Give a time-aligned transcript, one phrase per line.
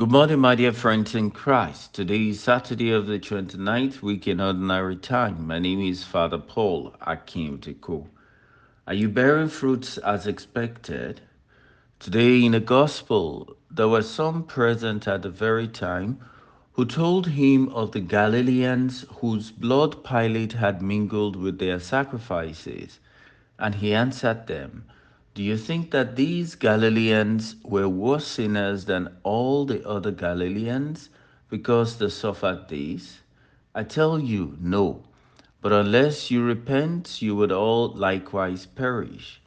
[0.00, 1.92] Good morning, my dear friends in Christ.
[1.92, 5.46] Today is Saturday of the 29th week in Ordinary Time.
[5.46, 8.06] My name is Father Paul Akim Teko.
[8.86, 11.20] Are you bearing fruits as expected?
[11.98, 16.18] Today in the Gospel, there were some present at the very time
[16.72, 23.00] who told him of the Galileans whose blood Pilate had mingled with their sacrifices.
[23.58, 24.86] And he answered them,
[25.34, 31.08] do you think that these Galileans were worse sinners than all the other Galileans
[31.48, 33.20] because they suffered this?
[33.74, 35.04] I tell you, no.
[35.62, 39.40] But unless you repent, you would all likewise perish.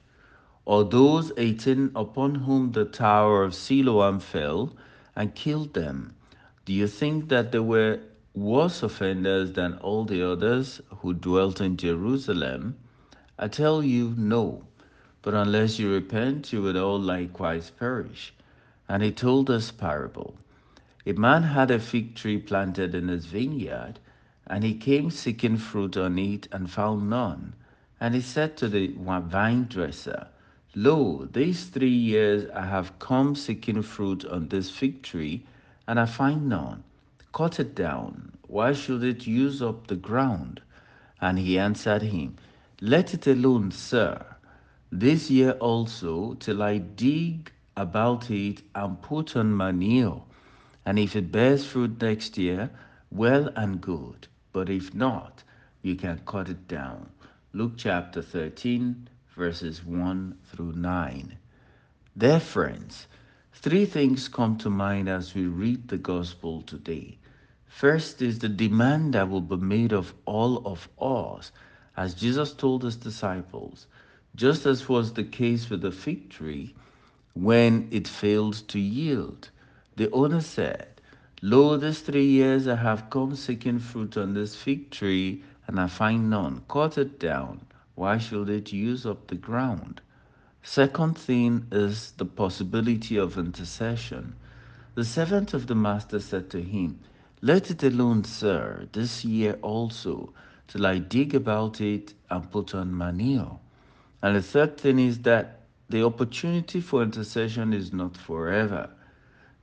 [0.64, 4.74] Or those eighteen upon whom the tower of Siloam fell
[5.16, 6.16] and killed them,
[6.64, 8.00] do you think that they were
[8.34, 12.78] worse offenders than all the others who dwelt in Jerusalem?
[13.38, 14.64] I tell you, no.
[15.24, 18.34] But unless you repent, you will all likewise perish.
[18.90, 20.36] And he told this parable.
[21.06, 24.00] A man had a fig tree planted in his vineyard,
[24.46, 27.54] and he came seeking fruit on it and found none.
[28.02, 30.28] And he said to the vine dresser,
[30.76, 35.46] Lo, these three years I have come seeking fruit on this fig tree,
[35.88, 36.84] and I find none.
[37.32, 38.34] Cut it down.
[38.48, 40.60] Why should it use up the ground?
[41.22, 42.36] And he answered him,
[42.82, 44.33] Let it alone, sir
[45.00, 50.22] this year also till I dig about it and put on manure.
[50.86, 52.70] And if it bears fruit next year,
[53.10, 54.28] well and good.
[54.52, 55.44] But if not,
[55.82, 57.10] you can cut it down.
[57.54, 61.38] Luke chapter 13, verses 1 through 9.
[62.16, 63.08] Dear friends,
[63.52, 67.18] three things come to mind as we read the gospel today.
[67.66, 71.52] First is the demand that will be made of all of us,
[71.98, 73.88] as Jesus told his disciples
[74.36, 76.74] just as was the case with the fig tree
[77.34, 79.50] when it failed to yield.
[79.96, 80.88] The owner said,
[81.42, 85.88] Lo, these three years I have come seeking fruit on this fig tree, and I
[85.88, 86.64] find none.
[86.68, 87.66] Cut it down.
[87.96, 90.02] Why should it use up the ground?
[90.64, 94.36] Second thing is the possibility of intercession.
[94.96, 97.00] The servant of the master said to him,
[97.42, 100.34] Let it alone, sir, this year also,
[100.68, 103.60] till I dig about it and put on manure.
[104.24, 108.90] And the third thing is that the opportunity for intercession is not forever.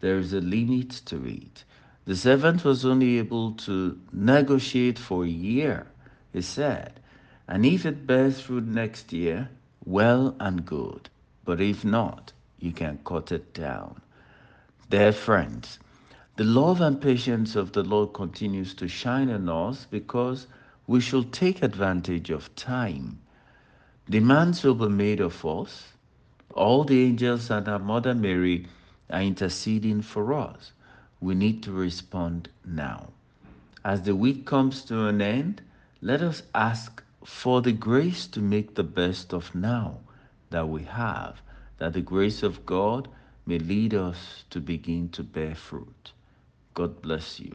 [0.00, 1.64] There is a limit to it.
[2.04, 5.86] The servant was only able to negotiate for a year,
[6.34, 7.00] he said,
[7.48, 9.48] and if it bears fruit next year,
[9.86, 11.08] well and good.
[11.46, 14.02] But if not, you can cut it down.
[14.90, 15.78] Dear friends,
[16.36, 20.46] the love and patience of the Lord continues to shine on us because
[20.86, 23.20] we shall take advantage of time
[24.10, 25.92] Demands will be made of us.
[26.54, 28.66] All the angels and our Mother Mary
[29.08, 30.72] are interceding for us.
[31.20, 33.12] We need to respond now.
[33.84, 35.62] As the week comes to an end,
[36.02, 40.00] let us ask for the grace to make the best of now
[40.50, 41.40] that we have,
[41.78, 43.06] that the grace of God
[43.46, 46.10] may lead us to begin to bear fruit.
[46.74, 47.54] God bless you.